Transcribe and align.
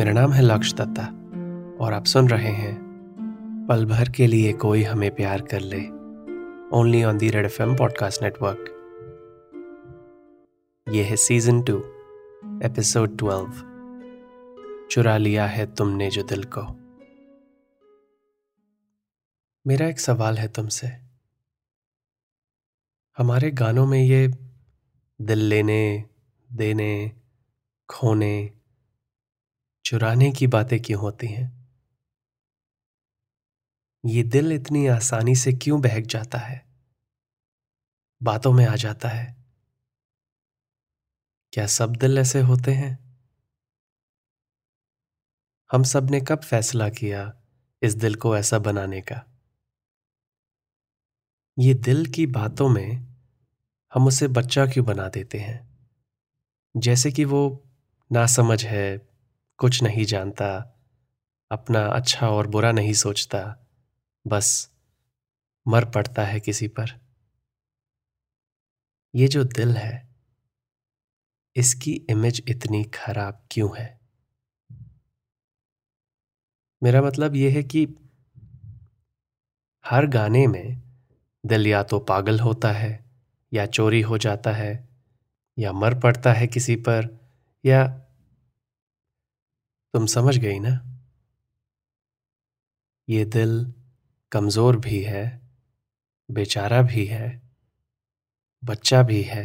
मेरा 0.00 0.12
नाम 0.12 0.32
है 0.32 0.42
लक्ष 0.42 0.74
दत्ता, 0.74 1.02
और 1.84 1.92
आप 1.92 2.04
सुन 2.04 2.28
रहे 2.28 2.50
हैं, 2.50 2.80
पल 3.68 3.86
भर 3.86 4.08
के 4.08 4.26
लिए 4.26 4.52
कोई 4.52 4.82
हमें 4.82 5.14
प्यार 5.14 5.40
कर 5.40 5.60
ले 5.60 5.80
only 6.78 7.04
on 7.04 7.18
the 7.18 7.30
Red 7.30 7.44
FM 7.44 7.62
podcast 7.62 8.22
network 8.22 8.64
ये 10.88 11.04
है 11.04 11.16
सीज़न 11.16 11.62
टू 11.62 11.78
एपिसोड 12.64 13.18
ट्वेल्व 13.18 13.52
चुरा 14.90 15.16
लिया 15.16 15.46
है 15.46 15.74
तुमने 15.74 16.10
जो 16.10 16.22
दिल 16.22 16.44
को। 16.44 16.62
मेरा 19.66 19.86
एक 19.86 20.00
सवाल 20.00 20.38
है 20.38 20.48
तुमसे। 20.48 20.88
हमारे 23.18 23.50
गानों 23.50 23.86
में 23.86 24.02
ये 24.02 24.28
दिल 25.20 25.38
लेने, 25.38 26.04
देने, 26.52 27.12
खोने 27.88 28.59
चुराने 29.90 30.32
की 30.32 30.46
बातें 30.46 30.82
क्यों 30.82 31.00
होती 31.00 31.26
हैं? 31.26 31.68
ये 34.06 34.22
दिल 34.22 34.52
इतनी 34.52 34.86
आसानी 34.86 35.36
से 35.36 35.52
क्यों 35.52 35.80
बहक 35.80 36.02
जाता 36.02 36.38
है? 36.38 36.66
बातों 38.22 38.52
में 38.52 38.66
आ 38.66 38.76
जाता 38.76 39.08
है। 39.08 39.44
क्या 41.52 41.66
सब 41.66 41.96
दिल 41.96 42.18
ऐसे 42.18 42.40
होते 42.40 42.72
हैं? 42.72 43.20
हम 45.72 45.82
सबने 45.82 46.20
कब 46.20 46.42
फैसला 46.42 46.88
किया 46.88 47.42
इस 47.82 47.94
दिल 47.94 48.14
को 48.14 48.36
ऐसा 48.36 48.58
बनाने 48.58 49.00
का? 49.00 49.26
ये 51.58 51.74
दिल 51.74 52.06
की 52.06 52.26
बातों 52.26 52.68
में 52.68 53.16
हम 53.94 54.06
उसे 54.06 54.28
बच्चा 54.28 54.66
क्यों 54.66 54.86
बना 54.86 55.08
देते 55.08 55.38
हैं? 55.38 55.88
जैसे 56.76 57.12
कि 57.12 57.24
वो 57.24 57.64
ना 58.12 58.26
समझ 58.26 58.64
है 58.64 59.09
कुछ 59.60 59.82
नहीं 59.82 60.04
जानता, 60.04 60.76
अपना 61.50 61.86
अच्छा 61.86 62.28
और 62.30 62.46
बुरा 62.46 62.72
नहीं 62.72 62.92
सोचता, 62.92 63.56
बस 64.26 64.70
मर 65.68 65.84
पड़ता 65.84 66.24
है 66.24 66.40
किसी 66.40 66.68
पर। 66.68 67.00
ये 69.14 69.28
जो 69.28 69.44
दिल 69.44 69.76
है, 69.76 70.08
इसकी 71.56 71.92
इमेज 72.10 72.42
इतनी 72.48 72.84
खराब 72.84 73.46
क्यों 73.50 73.78
है? 73.78 74.00
मेरा 76.82 77.02
मतलब 77.02 77.36
यह 77.36 77.54
है 77.54 77.62
कि 77.62 77.86
हर 79.84 80.06
गाने 80.06 80.46
में 80.46 80.82
दिल 81.46 81.66
या 81.66 81.82
तो 81.82 81.98
पागल 81.98 82.40
होता 82.40 82.72
है, 82.72 83.04
या 83.52 83.66
चोरी 83.66 84.00
हो 84.00 84.18
जाता 84.18 84.52
है, 84.52 84.88
या 85.58 85.72
मर 85.72 85.98
पड़ता 86.00 86.32
है 86.32 86.46
किसी 86.46 86.76
पर, 86.76 87.18
या 87.64 88.06
तुम 89.94 90.06
समझ 90.06 90.36
गई 90.38 90.58
ना? 90.58 90.70
ये 93.08 93.24
दिल 93.24 93.72
कमज़ोर 94.32 94.76
भी 94.76 95.02
है, 95.02 95.24
बेचारा 96.28 96.82
भी 96.82 97.04
है, 97.06 97.40
बच्चा 98.62 99.02
भी 99.02 99.22
है, 99.22 99.44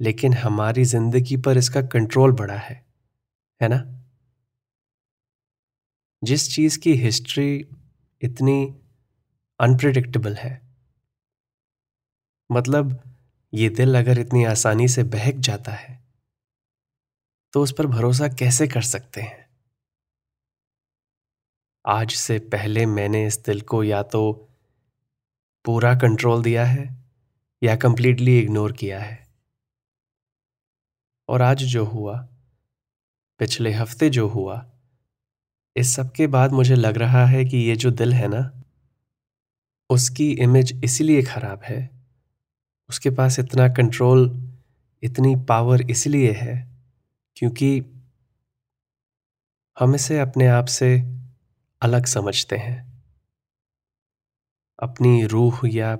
लेकिन 0.00 0.34
हमारी 0.34 0.84
ज़िंदगी 0.84 1.36
पर 1.36 1.58
इसका 1.58 1.82
कंट्रोल 1.82 2.32
बड़ा 2.32 2.56
है 2.58 2.84
है 3.60 3.68
ना? 3.68 3.78
जिस 6.22 6.48
चीज़ 6.54 6.78
की 6.78 6.94
हिस्ट्री 6.94 7.50
इतनी 8.22 8.62
अनप्रिडिक्टेबल 9.60 10.34
है 10.34 10.50
मतलब 12.50 12.98
ये 13.52 13.68
दिल 13.68 13.98
अगर 13.98 14.18
इतनी 14.18 14.44
आसानी 14.44 14.88
से 14.88 15.02
बहक 15.04 15.34
जाता 15.40 15.72
है 15.72 16.07
तो 17.52 17.62
उस 17.62 17.72
पर 17.72 17.86
भरोसा 17.86 18.28
कैसे 18.28 18.68
कर 18.68 18.82
सकते 18.82 19.20
हैं? 19.20 19.48
आज 21.86 22.10
से 22.10 22.38
पहले 22.38 22.86
मैंने 22.86 23.26
इस 23.26 23.38
दिल 23.38 23.60
को 23.60 23.84
या 23.84 24.02
तो 24.02 24.32
पूरा 25.64 25.94
कंट्रोल 25.94 26.42
दिया 26.42 26.64
है 26.64 27.04
या 27.62 27.76
कंप्लीटली 27.76 28.38
इग्नोर 28.38 28.72
किया 28.72 29.00
है। 29.00 29.28
और 31.28 31.42
आज 31.42 31.64
जो 31.64 31.84
हुआ, 31.84 32.28
पिछले 33.38 33.72
हफ़्ते 33.72 34.10
जो 34.10 34.28
हुआ, 34.28 34.70
इस 35.76 35.96
सब 35.96 36.12
के 36.12 36.26
बाद 36.26 36.52
मुझे 36.52 36.74
लग 36.74 36.98
रहा 36.98 37.26
है 37.26 37.44
कि 37.44 37.56
ये 37.56 37.76
जो 37.76 37.90
दिल 37.90 38.12
है 38.12 38.28
ना, 38.28 38.62
उसकी 39.90 40.32
इमेज 40.32 40.80
इसलिए 40.84 41.22
खराब 41.22 41.62
है, 41.62 41.90
उसके 42.88 43.10
पास 43.10 43.38
इतना 43.38 43.68
कंट्रोल 43.68 44.52
इतनी 45.02 45.36
पावर 45.36 45.90
इसलिए 45.90 46.32
है 46.32 46.67
क्योंकि 47.38 47.80
हम 49.78 49.94
इसे 49.94 50.20
अपने 50.20 50.46
आप 50.46 50.64
से 50.64 51.00
अलग 51.82 52.06
समझते 52.06 52.56
हैं। 52.56 53.04
अपनी 54.78 55.24
रूह 55.26 55.60
या 55.64 55.98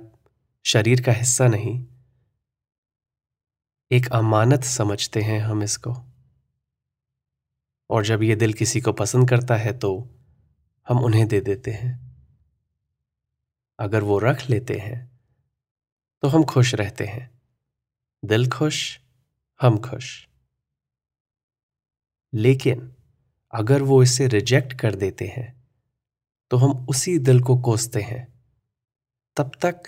शरीर 0.65 1.01
का 1.01 1.11
हिस्सा 1.11 1.47
नहीं, 1.47 1.87
एक 3.91 4.11
अमानत 4.11 4.63
समझते 4.63 5.21
हैं 5.21 5.39
हम 5.39 5.63
इसको। 5.63 5.95
और 7.89 8.05
जब 8.05 8.23
ये 8.23 8.35
दिल 8.35 8.53
किसी 8.53 8.81
को 8.81 8.93
पसंद 8.93 9.29
करता 9.29 9.55
है 9.55 9.79
तो 9.79 10.09
हम 10.89 11.03
उन्हें 11.03 11.27
दे 11.27 11.41
देते 11.41 11.71
हैं। 11.71 12.17
अगर 13.79 14.03
वो 14.03 14.19
रख 14.19 14.49
लेते 14.49 14.77
हैं 14.77 15.19
तो 16.21 16.27
हम 16.27 16.43
खुश 16.43 16.75
रहते 16.75 17.05
हैं। 17.05 17.41
दिल 18.25 18.49
खुश, 18.49 18.99
हम 19.61 19.77
खुश। 19.77 20.28
लेकिन 22.33 22.95
अगर 23.51 23.81
वो 23.81 24.03
इसे 24.03 24.27
रिजेक्ट 24.27 24.73
कर 24.73 24.95
देते 24.95 25.27
हैं 25.27 25.67
तो 26.51 26.57
हम 26.57 26.87
उसी 26.89 27.19
दिल 27.19 27.41
को 27.41 27.57
कोसते 27.57 28.01
हैं। 28.01 28.27
तब 29.37 29.51
तक, 29.61 29.83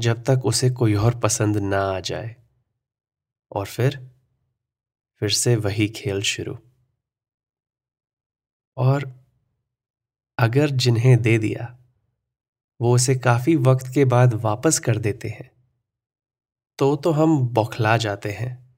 जब 0.00 0.24
तक 0.24 0.42
उसे 0.44 0.70
कोई 0.70 0.94
और 0.94 1.20
पसंद 1.20 1.56
ना 1.56 1.80
आ 1.80 2.00
जाए। 2.00 2.36
और 3.52 3.66
फिर 3.66 4.10
फिर 5.20 5.30
से 5.30 5.56
वही 5.56 5.88
खेल 5.88 6.22
शुरू। 6.22 6.58
और 8.76 9.26
अगर 10.38 10.70
जिन्हें 10.70 11.22
दे 11.22 11.38
दिया, 11.38 11.78
वो 12.80 12.94
उसे 12.94 13.14
काफ़ी 13.14 13.56
वक्त 13.56 13.86
के 13.94 14.04
बाद 14.04 14.34
वापस 14.34 14.78
कर 14.78 14.98
देते 14.98 15.28
हैं 15.28 15.50
तो 16.78 16.96
तो 16.96 17.10
हम 17.10 17.48
बौखला 17.48 17.96
जाते 17.96 18.32
हैं। 18.32 18.69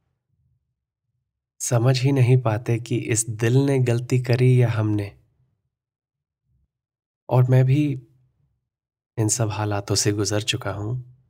समझ 1.62 2.00
ही 2.00 2.12
नहीं 2.12 2.42
पाते 2.42 2.78
कि 2.78 2.96
इस 2.96 3.30
दिल 3.30 3.56
ने 3.56 3.78
गलती 3.78 4.22
करी 4.22 4.62
या 4.62 4.70
हमने। 4.70 5.20
और 7.28 7.44
मैं 7.50 7.64
भी 7.64 8.02
इन 9.18 9.28
सब 9.28 9.50
हालातों 9.50 9.94
से 9.94 10.12
गुजर 10.12 10.42
चुका 10.42 10.72
हूँ। 10.72 11.24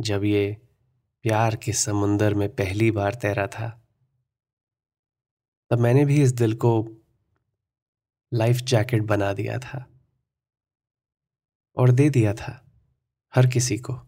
जब 0.00 0.24
ये 0.24 0.56
प्यार 1.22 1.56
के 1.56 1.72
समुंदर 1.72 2.34
में 2.34 2.54
पहली 2.54 2.90
बार 2.90 3.14
तैरा 3.14 3.46
था, 3.46 3.82
तब 5.70 5.78
मैंने 5.78 6.04
भी 6.04 6.22
इस 6.22 6.32
दिल 6.32 6.54
को 6.54 6.88
लाइफ 8.34 8.56
जैकेट 8.56 9.02
बना 9.02 9.32
दिया 9.32 9.58
था 9.58 9.90
और 11.76 11.90
दे 11.90 12.10
दिया 12.10 12.34
था 12.34 12.72
हर 13.34 13.46
किसी 13.46 13.78
को। 13.78 14.00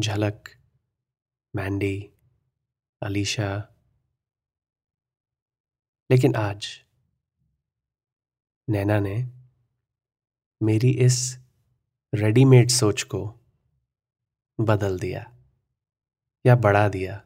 झलक 0.00 0.59
मैंडी 1.56 2.10
अलीशा 3.02 3.74
लेकिन 6.10 6.34
आज 6.34 6.84
नैना 8.70 9.00
ने 9.00 9.28
मेरी 10.62 10.90
इस 10.90 11.38
रेडीमेड 12.14 12.70
सोच 12.70 13.02
को 13.02 13.34
बदल 14.60 14.98
दिया 14.98 15.32
या 16.46 16.56
बढ़ा 16.56 16.88
दिया 16.88 17.24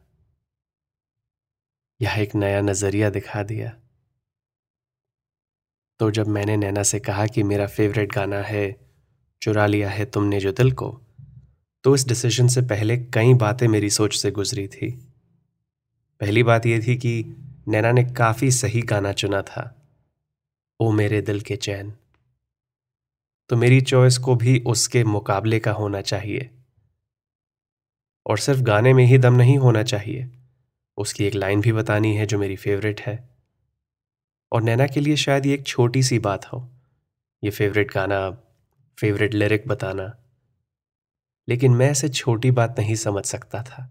या 2.01 2.15
एक 2.15 2.35
नया 2.35 2.61
नज़रिया 2.61 3.09
दिखा 3.09 3.43
दिया। 3.43 3.81
तो 5.99 6.11
जब 6.11 6.27
मैंने 6.27 6.57
नैना 6.57 6.83
से 6.83 6.99
कहा 6.99 7.27
कि 7.27 7.43
मेरा 7.43 7.67
फेवरेट 7.67 8.13
गाना 8.13 8.41
है, 8.41 8.91
चुरा 9.41 9.65
लिया 9.65 9.89
है 9.89 10.05
तुमने 10.05 10.39
जो 10.39 10.51
दिल 10.51 10.71
को 10.71 11.04
तो 11.85 11.95
इस 11.95 12.07
डिसीज़न 12.07 12.47
से 12.47 12.61
पहले 12.61 12.97
कई 12.97 13.33
बातें 13.33 13.67
मेरी 13.67 13.89
सोच 13.89 14.15
से 14.15 14.31
गुजरी 14.31 14.67
थी। 14.67 14.89
पहली 16.21 16.43
बात 16.43 16.65
यह 16.65 16.81
थी 16.87 16.95
कि 16.95 17.35
नैना 17.67 17.91
ने 17.91 18.03
काफ़ी 18.05 18.51
सही 18.51 18.81
गाना 18.81 19.11
चुना 19.13 19.41
था, 19.41 19.75
ओ 20.79 20.91
मेरे 20.91 21.21
दिल 21.21 21.41
के 21.41 21.55
चैन। 21.55 21.93
तो 23.49 23.55
मेरी 23.55 23.81
चॉइस 23.81 24.17
को 24.17 24.35
भी 24.35 24.59
उसके 24.59 25.03
मुकाबले 25.03 25.59
का 25.59 25.71
होना 25.71 26.01
चाहिए। 26.01 26.49
और 28.25 28.37
सिर्फ़ 28.37 28.61
गाने 28.61 28.93
में 28.93 29.05
ही 29.05 29.17
दम 29.17 29.33
नहीं 29.33 29.57
होना 29.57 29.83
चाहिए, 29.83 30.29
उसकी 30.97 31.25
एक 31.25 31.35
लाइन 31.35 31.61
भी 31.61 31.71
बतानी 31.71 32.15
है 32.15 32.25
जो 32.25 32.39
मेरी 32.39 32.55
फेवरेट 32.55 33.01
है। 33.01 33.29
और 34.51 34.63
नैना 34.63 34.87
के 34.87 34.99
लिए 34.99 35.15
शायद 35.15 35.45
ये 35.45 35.53
एक 35.53 35.67
छोटी 35.67 36.03
सी 36.03 36.19
बात 36.19 36.45
हो, 36.45 36.69
ये 37.43 37.49
फेवरेट 37.49 37.93
गाना 37.93 38.29
फेवरेट 38.97 39.33
लिरिक 39.33 39.67
बताना। 39.67 40.13
लेकिन 41.47 41.71
मैं 41.71 41.91
इसे 41.91 42.09
छोटी 42.09 42.51
बात 42.51 42.79
नहीं 42.79 42.95
समझ 42.95 43.25
सकता 43.25 43.63
था, 43.63 43.89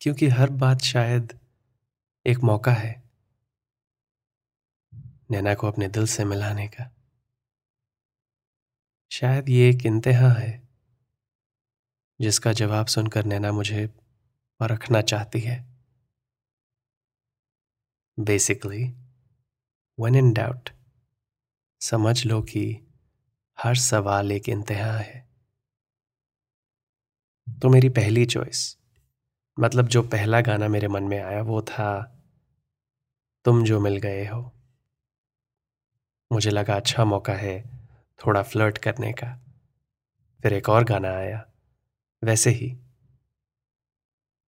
क्योंकि 0.00 0.28
हर 0.28 0.50
बात 0.50 0.80
शायद 0.80 1.38
एक 2.26 2.38
मौका 2.38 2.72
है 2.72 3.10
नैना 5.30 5.54
को 5.54 5.68
अपने 5.68 5.88
दिल 5.88 6.06
से 6.06 6.24
मिलाने 6.24 6.68
का। 6.68 6.90
शायद 9.10 9.48
ये 9.48 9.70
एक 9.70 9.86
इंतहा 9.86 10.32
है 10.32 10.68
जिसका 12.20 12.52
जवाब 12.52 12.86
सुनकर 12.86 13.24
नैना 13.24 13.52
मुझे 13.52 13.86
परखना 14.60 15.00
चाहती 15.02 15.40
है। 15.40 15.64
बेसिकली 18.18 18.84
वन 19.98 20.14
इन 20.14 20.32
डाउट 20.32 20.70
समझ 21.80 22.26
लो 22.26 22.42
कि 22.42 22.88
हर 23.58 23.74
सवाल 23.74 24.32
एक 24.32 24.48
इंतहा 24.48 24.98
है। 24.98 25.29
तो 27.48 27.68
मेरी 27.68 27.88
पहली 27.88 28.24
चॉइस 28.26 28.76
मतलब 29.56 29.88
जो 29.88 30.02
पहला 30.02 30.40
गाना 30.40 30.68
मेरे 30.68 30.88
मन 30.88 31.02
में 31.02 31.18
आया 31.20 31.42
वो 31.42 31.60
था, 31.62 31.90
तुम 33.44 33.64
जो 33.64 33.80
मिल 33.80 33.96
गए 33.96 34.24
हो। 34.26 34.40
मुझे 36.32 36.50
लगा 36.50 36.74
अच्छा 36.74 37.04
मौका 37.04 37.32
है 37.32 37.62
थोड़ा 38.18 38.42
फ्लर्ट 38.42 38.78
करने 38.78 39.12
का। 39.12 39.34
फिर 40.42 40.52
एक 40.52 40.68
और 40.68 40.84
गाना 40.84 41.10
आया, 41.10 41.44
वैसे 42.22 42.50
ही, 42.50 42.76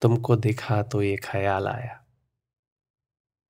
तुमको 0.02 0.36
देखा 0.36 0.82
तो 0.82 1.02
ये 1.02 1.16
ख्याल 1.16 1.68
आया। 1.68 1.98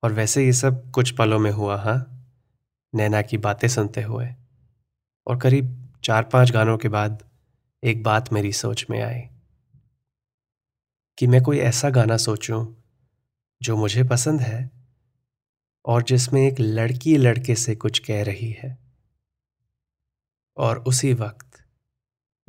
और 0.03 0.13
वैसे 0.13 0.45
ये 0.45 0.53
सब 0.53 0.89
कुछ 0.91 1.11
पलों 1.11 1.39
में 1.39 1.51
हुआ 1.51 1.77
हाँ 1.77 1.99
नैना 2.93 3.21
की 3.21 3.37
बातें 3.37 3.67
सुनते 3.67 4.01
हुए। 4.01 4.27
और 5.27 5.39
करीब 5.39 5.77
चार 6.03 6.23
पाँच 6.23 6.51
गानों 6.51 6.77
के 6.77 6.89
बाद 6.89 7.23
एक 7.83 8.03
बात 8.03 8.33
मेरी 8.33 8.53
सोच 8.53 8.85
में 8.89 9.01
आई। 9.01 9.21
कि 11.17 11.27
मैं 11.27 11.41
कोई 11.41 11.59
ऐसा 11.59 11.89
गाना 11.89 12.17
सोचूं, 12.17 12.75
जो 13.61 13.77
मुझे 13.77 14.03
पसंद 14.03 14.41
है 14.41 14.71
और 15.85 16.03
जिसमें 16.03 16.41
एक 16.41 16.55
लड़की 16.59 17.17
लड़के 17.17 17.55
से 17.55 17.75
कुछ 17.75 17.99
कह 17.99 18.23
रही 18.23 18.51
है। 18.51 18.77
और 20.57 20.79
उसी 20.79 21.13
वक्त 21.13 21.65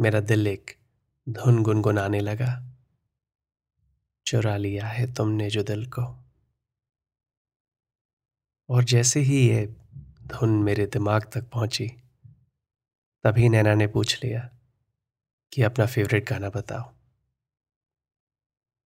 मेरा 0.00 0.20
दिल 0.20 0.46
एक 0.46 0.70
धुन 1.28 1.62
गुनगुनाने 1.62 2.20
लगा। 2.20 2.72
चुरा 4.26 4.56
लिया 4.56 4.86
है 4.86 5.14
तुमने 5.14 5.50
जो 5.50 5.62
दिल 5.62 5.86
को। 5.86 6.24
और 8.68 8.84
जैसे 8.84 9.20
ही 9.20 9.48
ये 9.48 9.76
धुन 10.22 10.62
मेरे 10.62 10.86
दिमाग 10.86 11.22
तक 11.34 11.42
पहुँची, 11.42 11.88
तभी 13.24 13.48
नैना 13.48 13.74
ने 13.74 13.86
पूछ 13.86 14.24
लिया 14.24 14.50
कि 15.52 15.62
अपना 15.62 15.86
फेवरेट 15.86 16.30
गाना 16.30 16.48
बताओ। 16.48 16.93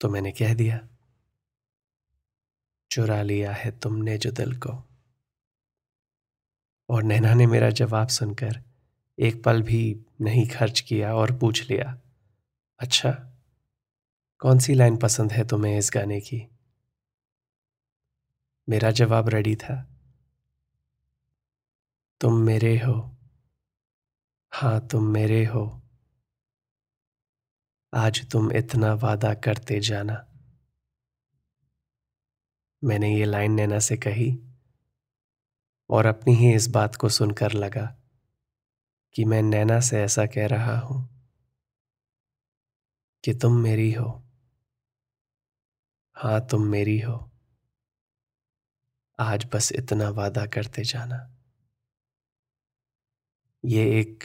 तो 0.00 0.08
मैंने 0.08 0.32
कह 0.32 0.54
दिया, 0.54 0.80
चुरा 2.90 3.22
लिया 3.22 3.52
है 3.52 3.70
तुमने 3.78 4.18
जो 4.18 4.30
दिल 4.30 4.56
को। 4.58 4.82
और 6.88 7.02
नैना 7.02 7.34
ने 7.34 7.46
मेरा 7.46 7.70
जवाब 7.70 8.08
सुनकर 8.08 8.62
एक 9.18 9.42
पल 9.44 9.62
भी 9.62 9.80
नहीं 10.20 10.46
खर्च 10.48 10.80
किया 10.80 11.14
और 11.14 11.32
पूछ 11.38 11.70
लिया 11.70 11.98
अच्छा 12.80 13.10
कौन 14.40 14.58
सी 14.58 14.74
लाइन 14.74 14.96
पसंद 14.96 15.32
है 15.32 15.46
तुम्हें 15.48 15.78
इस 15.78 15.90
गाने 15.94 16.20
की? 16.20 16.46
मेरा 18.68 18.90
जवाब 18.90 19.28
रेडी 19.28 19.56
था, 19.56 19.76
तुम 22.20 22.38
मेरे 22.38 22.76
हो। 22.78 22.94
हाँ 24.52 24.88
तुम 24.88 25.04
मेरे 25.04 25.44
हो। 25.44 25.64
आज 27.94 28.30
तुम 28.30 28.52
इतना 28.52 28.94
वादा 28.94 29.34
करते 29.34 29.80
जाना। 29.80 30.26
मैंने 32.84 33.18
ये 33.18 33.24
लाइन 33.24 33.52
नैना 33.52 33.78
से 33.78 33.96
कही 33.96 34.38
और 35.90 36.06
अपनी 36.06 36.34
ही 36.34 36.54
इस 36.54 36.68
बात 36.68 36.96
को 36.96 37.08
सुनकर 37.08 37.52
लगा 37.52 37.96
कि 39.14 39.24
मैं 39.24 39.42
नैना 39.42 39.80
से 39.80 40.02
ऐसा 40.02 40.26
कह 40.26 40.46
रहा 40.46 40.78
हूँ 40.78 41.08
कि 43.24 43.34
तुम 43.34 43.56
मेरी 43.56 43.92
हो। 43.92 44.22
हाँ 46.14 46.46
तुम 46.46 46.62
मेरी 46.62 47.00
हो। 47.00 47.30
आज 49.18 49.48
बस 49.54 49.72
इतना 49.72 50.10
वादा 50.10 50.46
करते 50.46 50.84
जाना। 50.84 51.34
ये 53.64 54.00
एक 54.00 54.24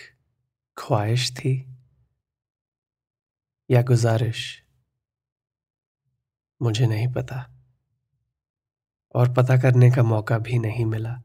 ख्वाहिश 0.78 1.32
थी। 1.32 1.73
या 3.74 3.82
गुजारिश? 3.82 4.64
मुझे 6.62 6.88
नहीं 6.88 7.08
पता। 7.08 7.52
और 9.16 9.34
पता 9.34 9.58
करने 9.58 9.92
का 9.92 10.04
मौका 10.04 10.38
भी 10.38 10.60
नहीं 10.60 10.86
मिला। 10.86 11.24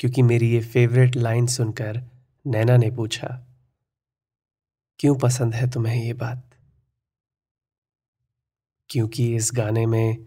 क्योंकि 0.00 0.22
मेरी 0.22 0.50
ये 0.50 0.60
फेवरेट 0.60 1.16
लाइन 1.16 1.46
सुनकर 1.46 2.10
नैना 2.46 2.76
ने 2.76 2.90
पूछा, 2.90 3.46
क्यों 4.98 5.18
पसंद 5.18 5.54
है 5.54 5.70
तुम्हें 5.70 6.04
ये 6.04 6.12
बात? 6.12 6.50
क्योंकि 8.88 9.36
इस 9.36 9.50
गाने 9.54 9.86
में 9.86 10.26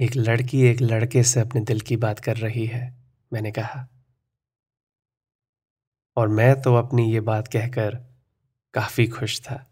एक 0.00 0.16
लड़की 0.16 0.62
एक 0.62 0.80
लड़के 0.80 1.22
से 1.22 1.40
अपने 1.40 1.60
दिल 1.60 1.80
की 1.80 1.96
बात 1.96 2.18
कर 2.18 2.36
रही 2.36 2.66
है, 2.66 3.04
मैंने 3.32 3.52
कहा। 3.52 3.88
और 6.16 6.28
मैं 6.28 6.62
तो 6.62 6.74
अपनी 6.74 7.12
ये 7.12 7.20
बात 7.20 7.48
कहकर 7.48 8.04
काफ़ी 8.74 9.08
खुश 9.08 9.40
था। 9.40 9.69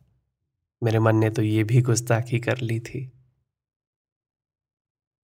मेरे 0.83 0.99
मन 0.99 1.17
ने 1.17 1.31
तो 1.31 1.43
ये 1.43 1.65
भी 1.65 1.81
गुस्ताखी 1.83 2.39
कर 2.41 2.59
ली 2.59 2.81
थी। 2.81 3.11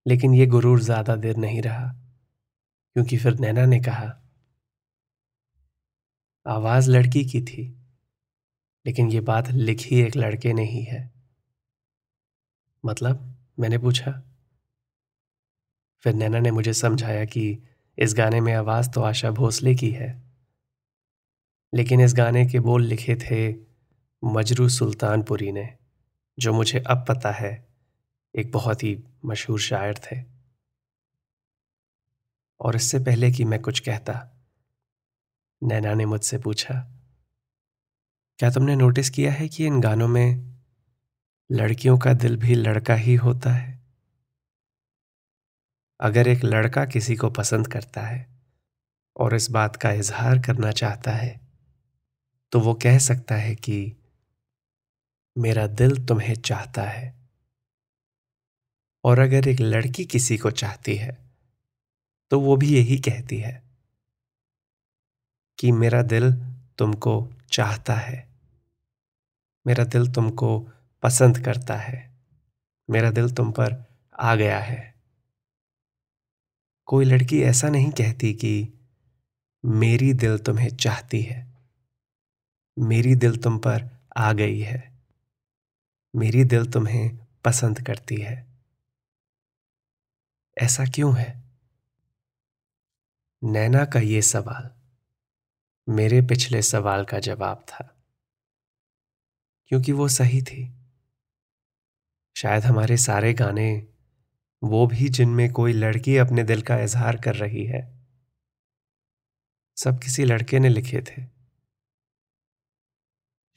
लेकिन 0.06 0.34
ये 0.34 0.46
गुरूर 0.46 0.80
ज़्यादा 0.80 1.16
देर 1.16 1.36
नहीं 1.36 1.62
रहा, 1.62 1.86
क्योंकि 2.96 3.16
फिर 3.18 3.38
नैना 3.40 3.64
ने 3.66 3.80
कहा, 3.80 4.08
आवाज़ 6.46 6.90
लड़की 6.90 7.24
की 7.24 7.40
थी, 7.42 7.62
लेकिन 8.84 9.10
ये 9.10 9.20
बात 9.20 9.48
लिखी 9.50 10.00
एक 10.00 10.16
लड़के 10.16 10.52
ने 10.52 10.64
ही 10.64 10.82
है। 10.82 11.02
मतलब? 12.84 13.30
मैंने 13.58 13.78
पूछा। 13.78 14.10
फिर 16.04 16.14
नैना 16.14 16.38
ने 16.40 16.50
मुझे 16.50 16.72
समझाया 16.72 17.24
कि 17.24 17.46
इस 17.98 18.14
गाने 18.14 18.40
में 18.40 18.52
आवाज़ 18.54 18.90
तो 18.90 19.00
आशा 19.00 19.30
भोसले 19.30 19.74
की 19.74 19.90
है, 19.90 20.10
लेकिन 21.72 22.00
इस 22.00 22.14
गाने 22.14 22.44
के 22.46 22.60
बोल 22.60 22.82
लिखे 22.84 23.16
थे 23.16 23.73
मजरू 24.26 24.68
सुल्तानपुरी 24.68 25.52
ने, 25.52 25.78
जो 26.38 26.52
मुझे 26.52 26.78
अब 26.78 27.04
पता 27.08 27.30
है, 27.30 27.68
एक 28.34 28.52
बहुत 28.52 28.82
ही 28.82 29.04
मशहूर 29.24 29.60
शायर 29.60 29.94
थे। 29.98 30.24
और 32.60 32.76
इससे 32.76 32.98
पहले 32.98 33.32
कि 33.32 33.44
मैं 33.44 33.60
कुछ 33.62 33.80
कहता, 33.80 34.30
नैना 35.62 35.94
ने 35.94 36.06
मुझसे 36.06 36.38
पूछा, 36.38 36.90
क्या 38.38 38.50
तुमने 38.50 38.76
नोटिस 38.76 39.10
किया 39.10 39.32
है 39.32 39.48
कि 39.48 39.66
इन 39.66 39.80
गानों 39.80 40.08
में 40.08 40.56
लड़कियों 41.52 41.98
का 41.98 42.12
दिल 42.12 42.36
भी 42.36 42.54
लड़का 42.54 42.94
ही 42.94 43.14
होता 43.14 43.50
है? 43.50 43.82
अगर 46.00 46.28
एक 46.28 46.44
लड़का 46.44 46.84
किसी 46.84 47.16
को 47.16 47.30
पसंद 47.30 47.68
करता 47.68 48.00
है 48.00 48.28
और 49.16 49.34
इस 49.34 49.50
बात 49.50 49.76
का 49.76 49.92
इजहार 49.92 50.38
करना 50.38 50.72
चाहता 50.72 51.10
है 51.10 51.40
तो 52.52 52.60
वो 52.60 52.74
कह 52.74 52.98
सकता 52.98 53.34
है 53.34 53.54
कि 53.54 53.96
मेरा 55.38 55.66
दिल 55.66 56.06
तुम्हें 56.06 56.34
चाहता 56.34 56.82
है। 56.82 57.28
और 59.04 59.18
अगर 59.18 59.48
एक 59.48 59.60
लड़की 59.60 60.04
किसी 60.04 60.38
को 60.38 60.50
चाहती 60.50 60.94
है 60.96 61.18
तो 62.30 62.40
वो 62.40 62.56
भी 62.56 62.74
यही 62.76 62.98
कहती 62.98 63.38
है 63.38 63.62
कि 65.58 65.72
मेरा 65.72 66.02
दिल 66.02 66.32
तुमको 66.78 67.32
चाहता 67.52 67.94
है। 67.94 68.28
मेरा 69.66 69.84
दिल 69.84 70.12
तुमको 70.12 70.68
पसंद 71.02 71.44
करता 71.44 71.76
है। 71.76 72.14
मेरा 72.90 73.10
दिल 73.10 73.34
तुम 73.34 73.52
पर 73.52 73.84
आ 74.20 74.34
गया 74.34 74.58
है। 74.58 74.94
कोई 76.86 77.04
लड़की 77.04 77.42
ऐसा 77.42 77.68
नहीं 77.68 77.90
कहती 77.90 78.34
कि 78.34 78.68
मेरी 79.64 80.12
दिल 80.12 80.38
तुम्हें 80.38 80.76
चाहती 80.76 81.22
है। 81.22 81.54
मेरी 82.78 83.14
दिल 83.14 83.36
तुम 83.36 83.58
पर 83.58 83.90
आ 84.16 84.32
गई 84.32 84.60
है। 84.60 84.93
मेरी 86.16 86.44
दिल 86.44 86.72
तुम्हें 86.72 87.26
पसंद 87.44 87.86
करती 87.86 88.16
है। 88.16 88.46
ऐसा 90.58 90.84
क्यों 90.84 91.16
है? 91.16 91.44
नैना 93.44 93.84
का 93.84 93.98
ये 93.98 94.22
सवाल 94.22 94.82
मेरे 95.92 96.20
पिछले 96.20 96.62
सवाल 96.62 97.04
का 97.04 97.18
जवाब 97.18 97.66
था। 97.68 98.04
क्योंकि 99.66 99.92
वो 99.92 100.08
सही 100.08 100.42
थी। 100.42 100.74
शायद 102.36 102.64
हमारे 102.64 102.96
सारे 102.96 103.34
गाने 103.34 103.88
वो 104.62 104.86
भी 104.86 105.08
जिनमें 105.08 105.52
कोई 105.52 105.72
लड़की 105.72 106.16
अपने 106.16 106.44
दिल 106.44 106.62
का 106.62 106.78
इजहार 106.78 107.16
कर 107.16 107.34
रही 107.34 107.66
है। 107.66 108.06
सब 109.76 109.98
किसी 109.98 110.24
लड़के 110.24 110.58
ने 110.58 110.68
लिखे 110.68 111.02
थे। 111.02 111.26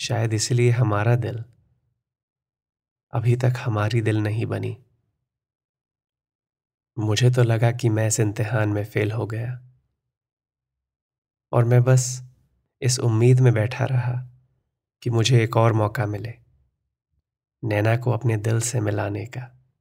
शायद 0.02 0.34
इसलिए 0.34 0.72
हमारा 0.72 1.16
दिल 1.16 1.46
अभी 3.12 3.36
तक 3.36 3.54
हमारी 3.58 4.02
दिल 4.02 4.18
नहीं 4.18 4.46
बनी। 4.46 4.86
मुझे 7.00 7.30
तो 7.30 7.44
लगा 7.44 7.72
कि 7.72 7.90
मैं 7.90 8.08
इस 8.08 8.20
इम्तिहान 8.20 8.70
में 8.70 8.86
फेल 8.86 9.12
हो 9.12 9.28
गया। 9.28 9.62
और 11.52 11.66
मैं 11.66 11.84
बस 11.84 12.30
इस 12.82 13.00
उम्मीद 13.00 13.40
में 13.40 13.54
बैठा 13.54 13.86
रहा 13.86 14.28
कि 15.02 15.10
मुझे 15.10 15.44
एक 15.44 15.58
और 15.58 15.74
मौका 15.74 16.06
मिले, 16.06 16.34
नैना 17.64 17.98
को 17.98 18.12
अपने 18.12 18.38
दिल 18.38 18.60
से 18.60 18.80
मिलाने 18.80 19.26
का। 19.26 19.72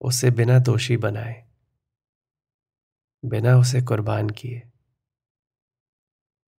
उसे 0.00 0.30
बिना 0.30 0.58
दोषी 0.58 0.96
बनाए, 0.96 1.48
बिना 3.24 3.56
उसे 3.56 3.82
कुर्बान 3.82 4.30
किए। 4.30 4.62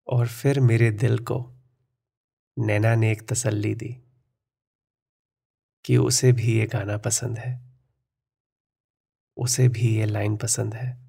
और 0.07 0.27
फिर 0.27 0.59
मेरे 0.59 0.91
दिल 0.91 1.19
को 1.19 1.53
नैना 2.59 2.95
ने 2.95 3.11
एक 3.11 3.29
तसल्ली 3.29 3.75
दी। 3.75 4.06
कि 5.87 5.97
उसे 5.97 6.31
भी 6.31 6.59
ये 6.59 6.65
गाना 6.65 6.97
पसंद 6.97 7.39
है। 7.39 7.67
उसे 9.37 9.69
भी 9.69 9.97
ये 9.97 10.05
लाइन 10.05 10.37
पसंद 10.37 10.73
है। 10.73 11.07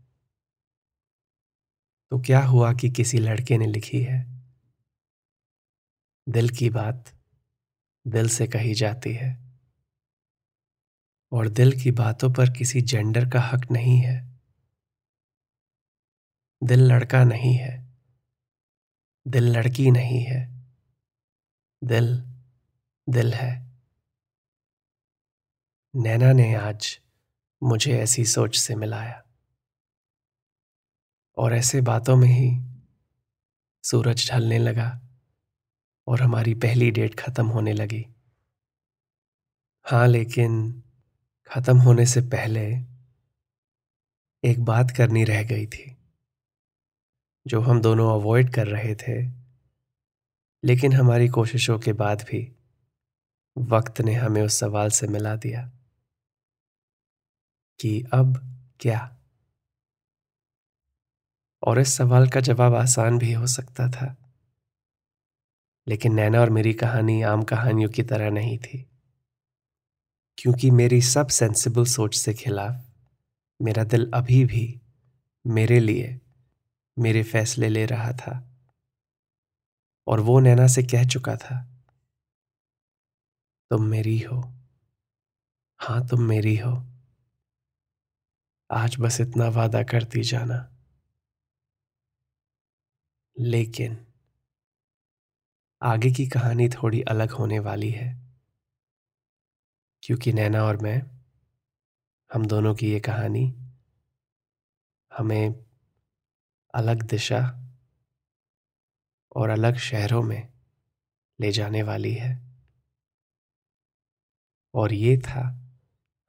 तो 2.11 2.21
क्या 2.21 2.45
हुआ 2.45 2.73
कि 2.73 2.91
किसी 2.91 3.19
लड़के 3.19 3.59
ने 3.59 3.67
लिखी 3.67 4.03
है? 4.03 4.43
दिल 6.29 6.49
की 6.49 6.71
बात 6.71 7.05
दिल 8.07 8.29
से 8.29 8.47
कही 8.47 8.75
जाती 8.75 9.13
है। 9.13 9.61
और 11.33 11.49
दिल 11.49 11.83
की 11.83 11.91
बातों 11.91 12.33
पर 12.33 12.51
किसी 12.51 12.83
जेंडर 12.83 13.31
का 13.31 13.41
हक 13.41 13.71
नहीं 13.71 13.99
है। 13.99 14.41
दिल 16.63 16.81
लड़का 16.81 17.25
नहीं 17.25 17.55
है। 17.55 17.99
दिल 19.29 19.45
लड़की 19.45 19.91
नहीं 19.91 20.23
है। 20.25 20.69
दिल 21.85 22.23
दिल 23.09 23.35
है। 23.35 23.68
नैना 25.95 26.33
ने 26.33 26.55
आज 26.55 26.99
मुझे 27.63 27.93
ऐसी 27.99 28.25
सोच 28.25 28.57
से 28.57 28.75
मिलाया। 28.75 29.23
और 31.37 31.55
ऐसे 31.55 31.81
बातों 31.81 32.17
में 32.17 32.29
ही 32.29 32.51
सूरज 33.85 34.31
ढलने 34.31 34.59
लगा 34.59 34.89
और 36.07 36.23
हमारी 36.23 36.55
पहली 36.55 36.91
डेट 36.91 37.15
खत्म 37.15 37.47
होने 37.47 37.73
लगी। 37.73 38.05
हाँ 39.87 40.07
लेकिन 40.09 40.83
खत्म 41.51 41.79
होने 41.79 42.07
से 42.07 42.21
पहले 42.21 42.67
एक 44.45 44.65
बात 44.65 44.91
करनी 44.97 45.25
रह 45.25 45.43
गई 45.43 45.67
थी, 45.67 45.97
जो 47.47 47.61
हम 47.61 47.81
दोनों 47.81 48.13
अवॉइड 48.13 48.55
कर 48.55 48.67
रहे 48.67 48.95
थे, 48.95 49.23
लेकिन 50.65 50.93
हमारी 50.93 51.29
कोशिशों 51.29 51.79
के 51.79 51.93
बाद 51.93 52.23
भी 52.23 52.57
वक्त 53.57 54.01
ने 54.01 54.15
हमें 54.15 54.43
उस 54.43 54.61
सवाल 54.61 54.91
से 54.91 55.07
मिला 55.07 55.37
दिया। 55.37 55.71
कि 57.81 58.05
अब 58.13 58.37
क्या? 58.81 59.17
और 61.63 61.79
इस 61.79 61.95
सवाल 61.95 62.29
का 62.29 62.41
जवाब 62.41 62.75
आसान 62.75 63.19
भी 63.19 63.33
हो 63.33 63.47
सकता 63.47 63.91
था। 63.91 64.17
लेकिन 65.89 66.15
नैना 66.15 66.41
और 66.41 66.51
मेरी 66.51 66.75
कहानी 66.75 67.23
आम 67.23 67.43
कहानियों 67.43 67.91
की 67.91 68.03
तरह 68.03 68.31
नहीं 68.31 68.59
थी। 68.59 68.91
क्योंकि 70.39 70.71
मेरी 70.71 71.03
सब 71.03 71.29
सेंसिबल 71.29 71.85
सोच 71.85 72.17
से 72.17 72.35
खिलाफ 72.35 72.85
मेरा 73.63 73.85
दिल 73.85 74.11
अभी 74.15 74.45
भी 74.45 74.81
मेरे 75.47 75.81
लिए 75.81 76.21
मेरे 76.99 77.23
फैसले 77.23 77.69
ले 77.69 77.87
रहा 77.87 78.13
था। 78.13 78.45
और 80.07 80.21
वो 80.21 80.41
नैना 80.41 80.67
से 80.67 80.83
कह 80.83 81.05
चुका 81.05 81.37
था, 81.37 81.85
तुम 83.71 83.85
मेरी 83.85 84.19
हो। 84.19 84.53
हाँ, 85.81 86.09
तुम 86.09 86.23
मेरी 86.23 86.57
हो। 86.57 86.98
आज 88.71 88.97
बस 89.01 89.21
इतना 89.21 89.49
वादा 89.49 89.83
करती 89.83 90.23
जाना। 90.23 90.77
लेकिन 93.39 94.07
आगे 95.83 96.11
की 96.11 96.27
कहानी 96.27 96.69
थोड़ी 96.69 97.03
अलग 97.03 97.31
होने 97.31 97.59
वाली 97.59 97.91
है। 97.91 98.37
क्योंकि 100.03 100.33
नैना 100.33 100.65
और 100.65 100.77
मैं, 100.77 101.25
हम 102.33 102.47
दोनों 102.47 102.75
की 102.75 102.91
ये 102.91 103.01
कहानी 103.01 103.57
हमें 105.19 105.67
अलग 106.75 107.03
दिशा 107.03 107.69
और 109.37 109.49
अलग 109.49 109.77
शहरों 109.77 110.23
में 110.23 110.53
ले 111.41 111.53
जाने 111.53 111.83
वाली 111.83 112.15
है। 112.15 112.59
और 114.75 114.93
ये 114.93 115.19
था 115.19 115.68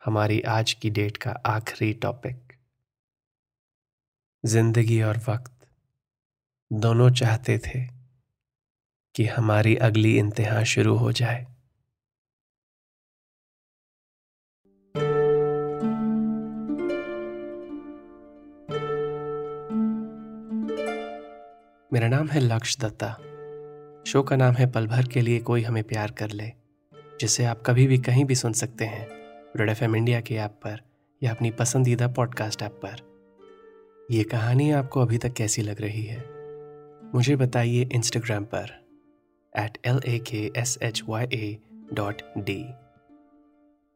हमारी 0.06 0.42
आज 0.42 0.74
की 0.74 0.90
डेट 0.90 1.18
का 1.18 1.32
आखिरी 1.46 1.94
टॉपिक 1.94 2.54
ज़िंदगी 4.46 5.02
और 5.02 5.18
वक्त 5.18 5.68
दोनों 6.74 7.10
चाहते 7.12 7.58
थे 7.58 7.84
कि 9.16 9.26
हमारी 9.26 9.76
अगली 9.76 10.18
इंतहा 10.18 10.64
शुरू 10.64 10.96
हो 10.96 11.12
जाए। 11.12 11.46
मेरा 21.94 22.08
नाम 22.08 22.28
है 22.28 22.40
लक्ष्य 22.40 22.88
दत्ता। 22.88 23.14
शो 24.08 24.24
का 24.24 24.36
नाम 24.36 24.54
है 24.54 24.72
पल 24.72 24.88
भर 24.88 25.08
के 25.08 25.22
लिए 25.22 25.40
कोई 25.40 25.64
हमें 25.64 25.84
प्यार 25.84 26.12
कर 26.12 26.30
ले, 26.30 26.52
जिसे 27.22 27.46
आप 27.46 27.64
कभी 27.66 27.88
भी 27.88 27.98
कहीं 27.98 28.26
भी 28.26 28.36
सुन 28.36 28.54
सकते 28.54 28.86
हैं। 28.86 29.19
रेड 29.60 29.70
एफ़ 29.70 29.84
इंडिया 29.84 30.22
के 30.22 30.36
ऐप 30.36 30.52
पर 30.52 30.82
या 31.24 31.32
अपनी 31.32 31.52
पसंदीदा 31.52 32.08
पॉडकास्ट 32.08 32.62
ऐप 32.62 32.72
पर। 32.72 33.10
यह 34.12 34.26
कहानी 34.32 34.72
आपको 34.72 35.02
अभी 35.02 35.18
तक 35.18 35.34
कैसी 35.34 35.62
लग 35.62 35.82
रही 35.82 36.04
है? 36.04 36.26
मुझे 37.16 37.36
बताइए 37.36 37.90
इंस्टाग्राम 37.92 38.46
पर 38.46 38.88
at 39.58 39.78
L 39.86 40.02
A 40.06 40.20
K 40.20 40.52
S 40.58 40.80
H 40.82 41.04
Y 41.08 41.26
A 41.26 41.60
dot 41.94 42.22
D 42.38 42.66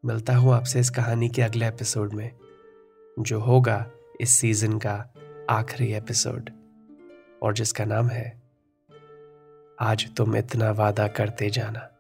मिलता 0.06 0.36
हूँ 0.36 0.54
आपसे 0.54 0.80
इस 0.80 0.90
कहानी 0.90 1.30
के 1.30 1.42
अगले 1.42 1.68
एपिसोड 1.68 2.14
में, 2.14 2.32
जो 3.20 3.40
होगा 3.40 3.92
इस 4.22 4.30
सीज़न 4.30 4.78
का 4.78 5.14
आखिरी 5.50 5.94
एपिसोड 5.94 6.50
और 7.44 7.54
जिसका 7.54 7.86
नाम 7.86 8.08
है, 8.08 8.42
आज 9.80 10.16
तुम 10.16 10.36
इतना 10.36 10.72
वादा 10.72 11.08
करते 11.08 11.50
जाना। 11.50 11.93